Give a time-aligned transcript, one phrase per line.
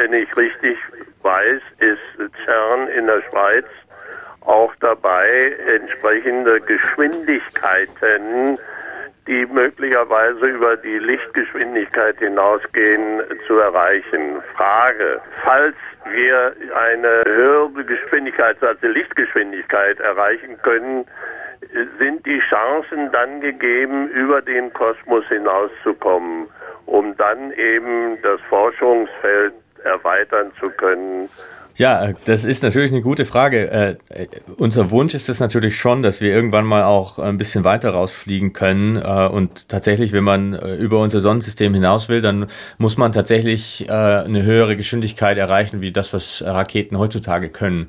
[0.00, 0.78] wenn ich richtig
[1.22, 3.66] weiß, ist CERN in der Schweiz
[4.40, 8.58] auch dabei, entsprechende Geschwindigkeiten,
[9.26, 14.40] die möglicherweise über die Lichtgeschwindigkeit hinausgehen, zu erreichen.
[14.56, 15.76] Frage, falls
[16.10, 21.04] wir eine höhere Geschwindigkeit als die Lichtgeschwindigkeit erreichen können,
[21.98, 26.48] sind die Chancen dann gegeben, über den Kosmos hinauszukommen,
[26.86, 29.52] um dann eben das Forschungsfeld
[30.20, 31.28] erweitern zu können
[31.76, 33.70] ja, äh, das ist natürlich eine gute Frage.
[33.70, 34.26] Äh, äh,
[34.58, 38.52] unser Wunsch ist es natürlich schon, dass wir irgendwann mal auch ein bisschen weiter rausfliegen
[38.52, 38.96] können.
[38.96, 42.46] Äh, und tatsächlich, wenn man äh, über unser Sonnensystem hinaus will, dann
[42.78, 47.86] muss man tatsächlich äh, eine höhere Geschwindigkeit erreichen, wie das, was Raketen heutzutage können.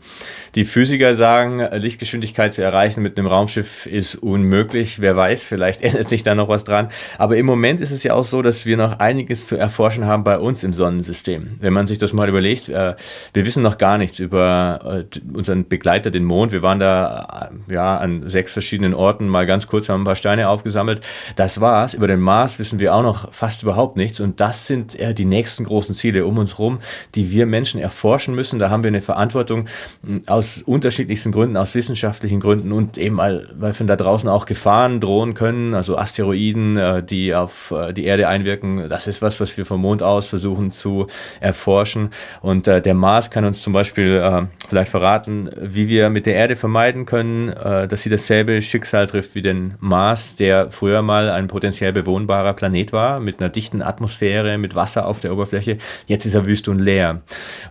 [0.55, 5.01] Die Physiker sagen, Lichtgeschwindigkeit zu erreichen mit einem Raumschiff ist unmöglich.
[5.01, 6.89] Wer weiß, vielleicht ändert sich da noch was dran.
[7.17, 10.23] Aber im Moment ist es ja auch so, dass wir noch einiges zu erforschen haben
[10.23, 11.57] bei uns im Sonnensystem.
[11.59, 12.95] Wenn man sich das mal überlegt, wir
[13.33, 16.51] wissen noch noch gar nichts über äh, unseren Begleiter, den Mond.
[16.51, 20.15] Wir waren da äh, ja an sechs verschiedenen Orten mal ganz kurz, haben ein paar
[20.15, 21.01] Steine aufgesammelt.
[21.35, 21.93] Das war's.
[21.93, 24.19] Über den Mars wissen wir auch noch fast überhaupt nichts.
[24.19, 26.79] Und das sind äh, die nächsten großen Ziele um uns rum,
[27.15, 28.59] die wir Menschen erforschen müssen.
[28.59, 29.67] Da haben wir eine Verantwortung
[30.05, 34.45] hm, aus unterschiedlichsten Gründen, aus wissenschaftlichen Gründen und eben weil, weil von da draußen auch
[34.45, 38.89] Gefahren drohen können, also Asteroiden, äh, die auf äh, die Erde einwirken.
[38.89, 41.07] Das ist was, was wir vom Mond aus versuchen zu
[41.39, 42.09] erforschen.
[42.41, 46.35] Und äh, der Mars kann uns zum Beispiel äh, vielleicht verraten, wie wir mit der
[46.35, 51.29] Erde vermeiden können, äh, dass sie dasselbe Schicksal trifft wie den Mars, der früher mal
[51.29, 55.77] ein potenziell bewohnbarer Planet war, mit einer dichten Atmosphäre, mit Wasser auf der Oberfläche.
[56.07, 57.21] Jetzt ist er wüst und leer.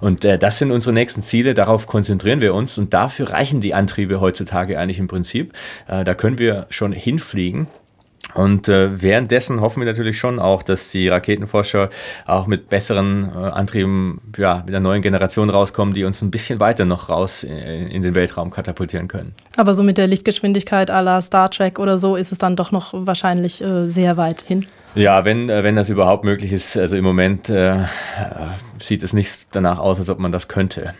[0.00, 3.74] Und äh, das sind unsere nächsten Ziele, darauf konzentrieren wir uns und dafür reichen die
[3.74, 5.52] Antriebe heutzutage eigentlich im Prinzip.
[5.88, 7.66] Äh, da können wir schon hinfliegen.
[8.34, 11.90] Und äh, währenddessen hoffen wir natürlich schon auch, dass die Raketenforscher
[12.26, 16.60] auch mit besseren äh, Antrieben, ja, mit einer neuen Generation rauskommen, die uns ein bisschen
[16.60, 19.34] weiter noch raus in, in den Weltraum katapultieren können.
[19.56, 22.90] Aber so mit der Lichtgeschwindigkeit la Star Trek oder so ist es dann doch noch
[22.92, 24.66] wahrscheinlich äh, sehr weit hin.
[24.94, 26.76] Ja, wenn, äh, wenn das überhaupt möglich ist.
[26.76, 27.84] Also im Moment äh,
[28.80, 30.94] sieht es nicht danach aus, als ob man das könnte.